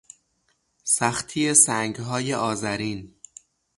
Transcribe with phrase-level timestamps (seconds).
[0.83, 3.15] سختی سنگهای آذرین